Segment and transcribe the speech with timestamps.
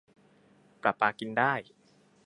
[0.81, 1.53] ประปากินได้